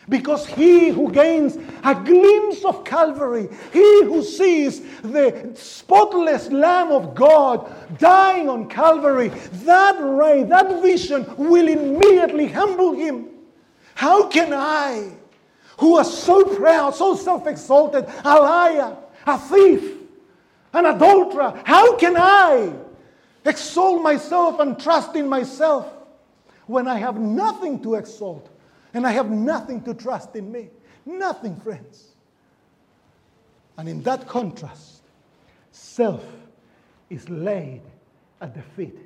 [0.07, 7.15] Because he who gains a glimpse of Calvary, he who sees the spotless Lamb of
[7.15, 13.29] God dying on Calvary, that ray, that vision will immediately humble him.
[13.95, 15.09] How can I,
[15.79, 19.97] who was so proud, so self exalted, a liar, a thief,
[20.73, 22.73] an adulterer, how can I
[23.45, 25.91] exalt myself and trust in myself
[26.67, 28.49] when I have nothing to exalt
[28.93, 30.69] and I have nothing to trust in me?
[31.05, 32.15] Nothing, friends.
[33.77, 35.03] And in that contrast,
[35.71, 36.25] self
[37.09, 37.81] is laid
[38.41, 38.97] at the feet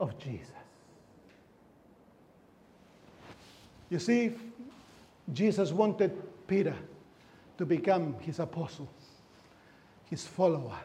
[0.00, 0.63] of Jesus.
[3.90, 4.32] You see,
[5.32, 6.12] Jesus wanted
[6.46, 6.74] Peter
[7.58, 8.88] to become his apostle,
[10.10, 10.78] his follower,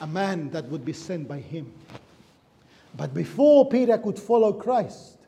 [0.00, 1.72] a man that would be sent by him.
[2.96, 5.18] But before Peter could follow Christ,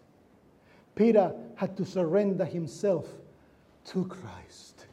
[0.95, 3.07] Peter had to surrender himself
[3.87, 4.87] to Christ.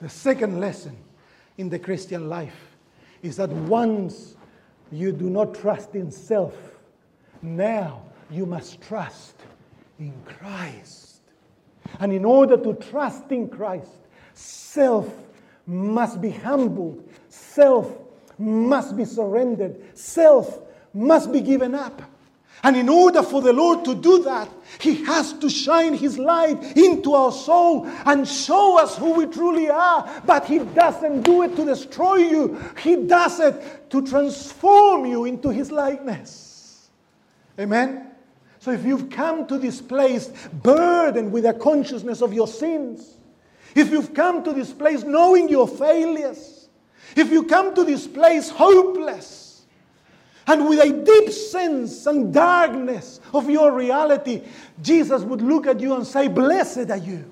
[0.00, 0.96] The second lesson
[1.56, 2.76] in the Christian life
[3.22, 4.34] is that once
[4.90, 6.54] you do not trust in self,
[7.42, 9.34] now you must trust
[9.98, 11.20] in Christ.
[12.00, 13.90] And in order to trust in Christ,
[14.34, 15.12] self
[15.66, 17.90] must be humbled, self
[18.38, 20.60] must be surrendered, self
[20.92, 22.02] must be given up.
[22.62, 24.48] And in order for the Lord to do that,
[24.80, 29.68] He has to shine His light into our soul and show us who we truly
[29.68, 30.22] are.
[30.24, 35.50] But He doesn't do it to destroy you, He does it to transform you into
[35.50, 36.88] His likeness.
[37.60, 38.13] Amen?
[38.64, 43.18] So if you've come to this place burdened with a consciousness of your sins,
[43.74, 46.70] if you've come to this place knowing your failures,
[47.14, 49.66] if you come to this place hopeless,
[50.46, 54.40] and with a deep sense and darkness of your reality,
[54.80, 57.30] Jesus would look at you and say, Blessed are you.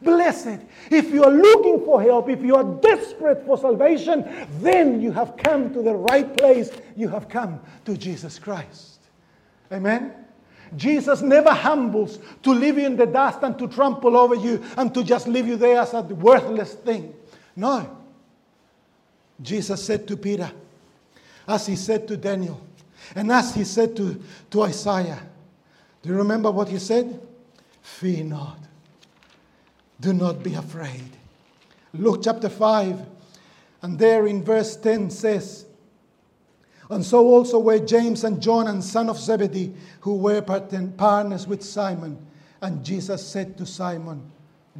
[0.00, 0.58] Blessed.
[0.90, 4.24] If you are looking for help, if you are desperate for salvation,
[4.60, 6.70] then you have come to the right place.
[6.96, 9.00] You have come to Jesus Christ.
[9.70, 10.21] Amen.
[10.76, 14.92] Jesus never humbles to leave you in the dust and to trample over you and
[14.94, 17.14] to just leave you there as a worthless thing.
[17.54, 17.98] No.
[19.40, 20.50] Jesus said to Peter,
[21.46, 22.60] as he said to Daniel,
[23.14, 25.20] and as he said to, to Isaiah.
[26.02, 27.20] Do you remember what he said?
[27.82, 28.58] Fear not.
[30.00, 31.10] Do not be afraid.
[31.92, 33.00] Luke chapter 5,
[33.82, 35.66] and there in verse 10 says,
[36.92, 41.62] And so also were James and John and son of Zebedee, who were partners with
[41.62, 42.18] Simon.
[42.60, 44.30] And Jesus said to Simon,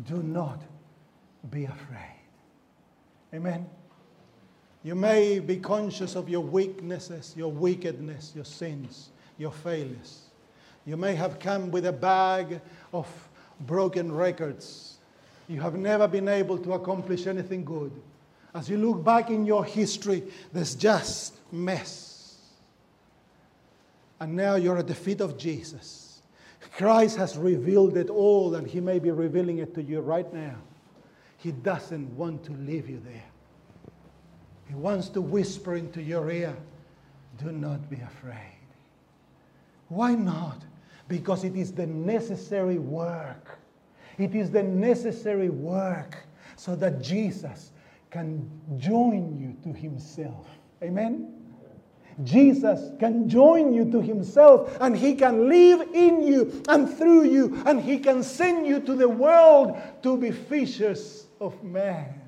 [0.07, 0.61] Do not
[1.51, 2.21] be afraid.
[3.33, 3.67] Amen.
[4.85, 9.09] You may be conscious of your weaknesses, your wickedness, your sins,
[9.39, 10.25] your failures.
[10.85, 12.61] You may have come with a bag
[12.93, 13.09] of
[13.61, 14.99] broken records.
[15.49, 17.93] You have never been able to accomplish anything good.
[18.55, 20.23] As you look back in your history,
[20.53, 22.37] there's just mess.
[24.21, 26.23] And now you're at the feet of Jesus.
[26.77, 30.55] Christ has revealed it all, and He may be revealing it to you right now.
[31.39, 33.25] He doesn't want to leave you there.
[34.69, 36.57] He wants to whisper into your ear,
[37.43, 38.37] do not be afraid.
[39.89, 40.63] Why not?
[41.09, 43.59] Because it is the necessary work.
[44.19, 46.17] It is the necessary work
[46.57, 47.72] so that Jesus
[48.13, 50.47] can join you to himself.
[50.83, 51.33] Amen?
[52.25, 57.61] Jesus can join you to himself and he can live in you and through you
[57.65, 62.21] and he can send you to the world to be fishers of men.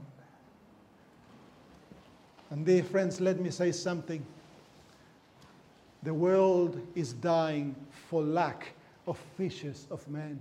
[2.48, 4.24] And dear friends, let me say something.
[6.02, 7.74] The world is dying
[8.08, 8.68] for lack
[9.06, 10.38] of fishes of men.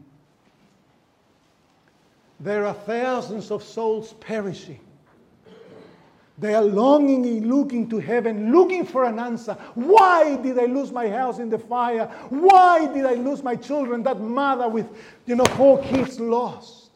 [2.40, 4.80] There are thousands of souls perishing.
[6.38, 9.54] They are longingly looking to heaven, looking for an answer.
[9.76, 12.08] Why did I lose my house in the fire?
[12.30, 14.02] Why did I lose my children?
[14.04, 14.88] That mother with,
[15.28, 16.90] you know, four kids lost.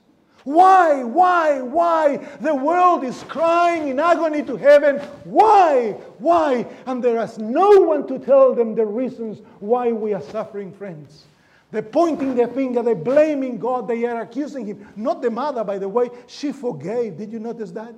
[0.44, 2.18] Why, why, why?
[2.40, 4.98] The world is crying in agony to heaven.
[5.26, 6.66] Why, why?
[6.86, 11.26] And there is no one to tell them the reasons why we are suffering, friends.
[11.70, 14.88] They're pointing their finger, they're blaming God, they are accusing Him.
[14.96, 17.18] Not the mother, by the way, she forgave.
[17.18, 17.94] Did you notice that?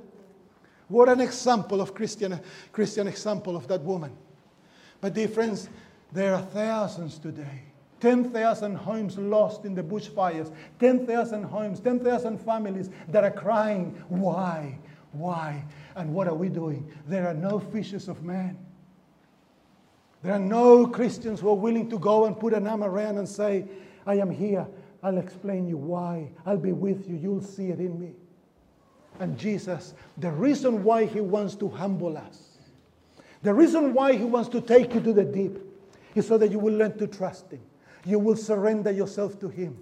[0.89, 2.39] What an example of Christian,
[2.71, 4.11] Christian example of that woman.
[4.99, 5.69] But dear friends,
[6.11, 7.63] there are thousands today
[8.01, 14.77] 10,000 homes lost in the bushfires, 10,000 homes, 10,000 families that are crying, Why?
[15.11, 15.63] Why?
[15.95, 16.91] And what are we doing?
[17.07, 18.57] There are no fishes of man.
[20.21, 23.27] There are no Christians who are willing to go and put an arm around and
[23.27, 23.65] say,
[24.05, 24.67] I am here.
[25.01, 26.29] I'll explain you why.
[26.45, 27.15] I'll be with you.
[27.15, 28.13] You'll see it in me.
[29.19, 32.57] And Jesus, the reason why He wants to humble us,
[33.43, 35.57] the reason why He wants to take you to the deep,
[36.15, 37.61] is so that you will learn to trust Him
[38.05, 39.77] you will surrender yourself to Him.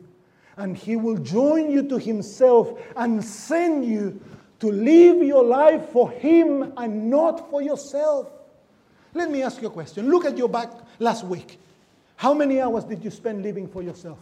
[0.57, 4.19] And He will join you to Himself and send you
[4.59, 8.27] to live your life for Him and not for yourself.
[9.13, 10.09] Let me ask you a question.
[10.09, 11.59] Look at your back last week.
[12.15, 14.19] How many hours did you spend living for yourself?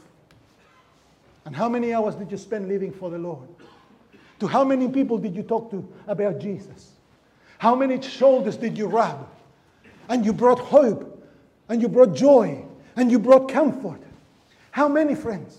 [1.45, 3.47] And how many hours did you spend living for the Lord?
[4.39, 6.91] To how many people did you talk to about Jesus?
[7.57, 9.27] How many shoulders did you rub?
[10.09, 11.27] And you brought hope
[11.69, 12.63] and you brought joy
[12.95, 14.01] and you brought comfort.
[14.71, 15.57] How many friends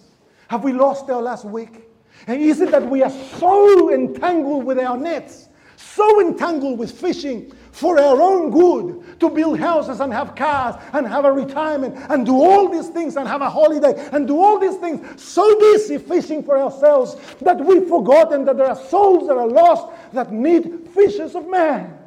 [0.49, 1.89] have we lost our last week?
[2.27, 5.49] And is it that we are so entangled with our nets,
[5.97, 11.07] so entangled with fishing for our own good, to build houses and have cars and
[11.07, 14.59] have a retirement and do all these things and have a holiday and do all
[14.59, 19.37] these things, so busy fishing for ourselves that we've forgotten that there are souls that
[19.37, 21.99] are lost that need fishers of man.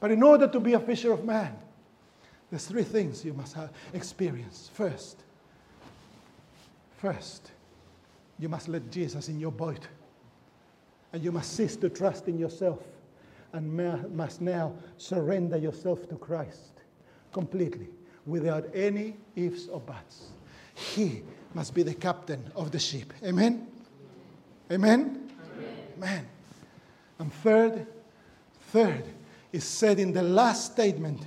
[0.00, 1.56] But in order to be a fisher of man,
[2.50, 4.70] there's three things you must have experience.
[4.72, 5.24] First,
[6.98, 7.50] First,
[8.38, 9.86] you must let Jesus in your boat.
[11.16, 12.82] And you must cease to trust in yourself
[13.54, 16.82] and must now surrender yourself to Christ
[17.32, 17.88] completely
[18.26, 20.26] without any ifs or buts.
[20.74, 21.22] He
[21.54, 23.14] must be the captain of the ship.
[23.24, 23.66] Amen?
[24.70, 25.30] Amen?
[25.96, 26.26] Amen.
[27.18, 27.86] And third,
[28.68, 29.04] third
[29.54, 31.22] is said in the last statement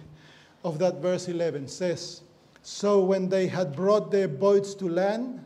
[0.64, 2.22] of that verse 11 says,
[2.62, 5.44] So when they had brought their boats to land,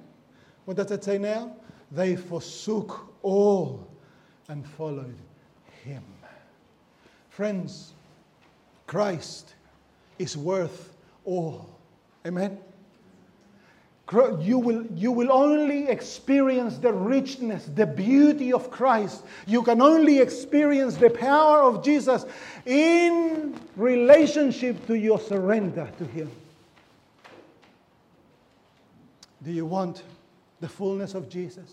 [0.66, 1.56] what does it say now?
[1.94, 3.88] They forsook all
[4.48, 5.16] and followed
[5.84, 6.04] him.
[7.30, 7.94] Friends,
[8.86, 9.56] Christ
[10.20, 10.94] is worth
[11.26, 11.70] all.
[12.26, 12.60] Amen?
[14.42, 19.24] You will, you will only experience the richness, the beauty of Christ.
[19.48, 22.26] You can only experience the power of Jesus
[22.66, 26.30] in relationship to your surrender to Him.
[29.42, 30.04] Do you want
[30.60, 31.72] the fullness of Jesus?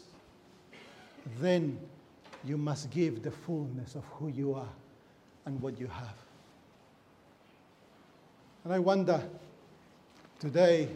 [1.40, 1.78] Then
[2.44, 4.68] you must give the fullness of who you are
[5.46, 6.16] and what you have.
[8.64, 9.22] And I wonder
[10.38, 10.88] today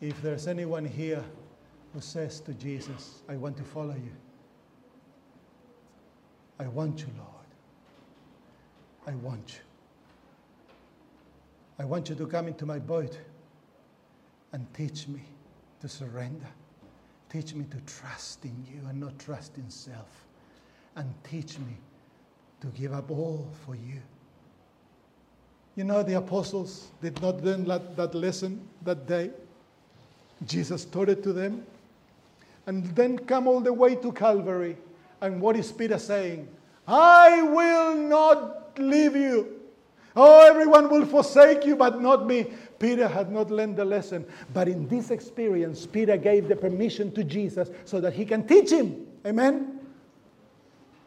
[0.00, 1.24] if there's anyone here
[1.92, 4.12] who says to Jesus, I want to follow you.
[6.58, 7.28] I want you, Lord.
[9.06, 9.60] I want you.
[11.78, 13.18] I want you to come into my boat
[14.52, 15.22] and teach me
[15.80, 16.46] to surrender.
[17.30, 20.26] Teach me to trust in you and not trust in self.
[20.96, 21.76] And teach me
[22.60, 24.00] to give up all for you.
[25.76, 29.30] You know, the apostles did not learn that, that lesson that day.
[30.44, 31.64] Jesus taught it to them.
[32.66, 34.76] And then come all the way to Calvary.
[35.20, 36.48] And what is Peter saying?
[36.86, 39.60] I will not leave you.
[40.16, 42.52] Oh, everyone will forsake you, but not me.
[42.80, 44.26] Peter had not learned the lesson.
[44.52, 48.72] But in this experience, Peter gave the permission to Jesus so that he can teach
[48.72, 49.06] him.
[49.24, 49.76] Amen?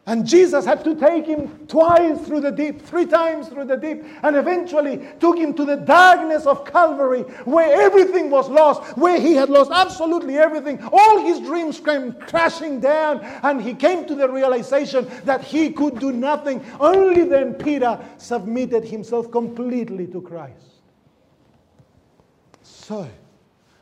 [0.06, 4.04] And Jesus had to take him twice through the deep, three times through the deep,
[4.22, 9.34] and eventually took him to the darkness of Calvary where everything was lost, where he
[9.34, 10.78] had lost absolutely everything.
[10.92, 15.98] All his dreams came crashing down, and he came to the realization that he could
[15.98, 16.62] do nothing.
[16.78, 20.73] Only then Peter submitted himself completely to Christ.
[22.86, 23.08] So,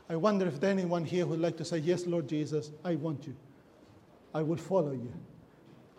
[0.08, 2.94] I wonder if there's anyone here who would like to say, Yes, Lord Jesus, I
[2.94, 3.34] want you.
[4.32, 5.12] I will follow you.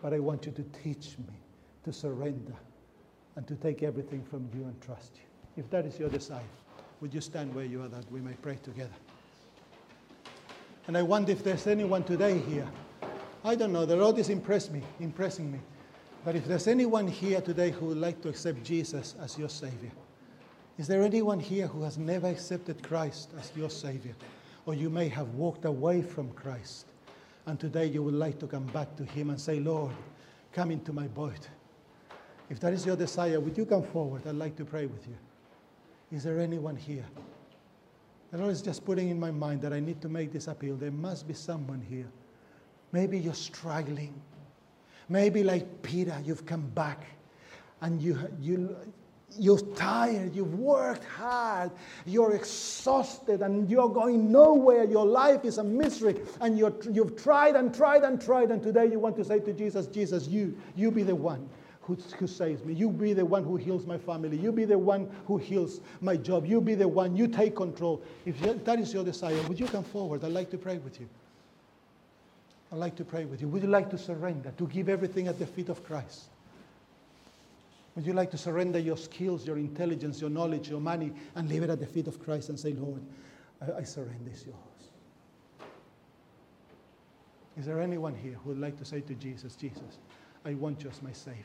[0.00, 1.34] But I want you to teach me
[1.84, 2.54] to surrender
[3.36, 5.62] and to take everything from you and trust you.
[5.62, 6.48] If that is your desire,
[7.02, 8.96] would you stand where you are that we may pray together?
[10.86, 12.66] And I wonder if there's anyone today here.
[13.44, 15.58] I don't know, the Lord is impressed me, impressing me.
[16.24, 19.92] But if there's anyone here today who would like to accept Jesus as your Savior,
[20.78, 24.14] is there anyone here who has never accepted Christ as your Savior?
[24.66, 26.86] Or you may have walked away from Christ
[27.46, 29.92] and today you would like to come back to Him and say, Lord,
[30.52, 31.48] come into my boat.
[32.48, 34.26] If that is your desire, would you come forward?
[34.26, 35.16] I'd like to pray with you.
[36.12, 37.04] Is there anyone here?
[38.30, 40.76] The Lord is just putting in my mind that I need to make this appeal.
[40.76, 42.08] There must be someone here.
[42.92, 44.14] Maybe you're struggling.
[45.08, 47.04] Maybe, like Peter, you've come back
[47.80, 48.76] and you, you,
[49.38, 51.70] you're tired, you've worked hard,
[52.06, 54.84] you're exhausted, and you're going nowhere.
[54.84, 58.86] Your life is a misery, and you have tried and tried and tried, and today
[58.86, 61.48] you want to say to Jesus, Jesus, you, you be the one.
[61.82, 62.72] Who, who saves me.
[62.72, 64.38] You be the one who heals my family.
[64.38, 66.46] You be the one who heals my job.
[66.46, 67.14] You be the one.
[67.14, 68.02] You take control.
[68.24, 70.24] If that is your desire, would you come forward?
[70.24, 71.06] I'd like to pray with you.
[72.72, 73.48] I'd like to pray with you.
[73.48, 76.22] Would you like to surrender, to give everything at the feet of Christ?
[77.94, 81.62] Would you like to surrender your skills, your intelligence, your knowledge, your money, and leave
[81.62, 83.02] it at the feet of Christ and say, Lord,
[83.60, 84.56] I, I surrender, it's yours?
[87.56, 89.98] Is there anyone here who would like to say to Jesus, Jesus,
[90.44, 91.44] I want you as my Savior?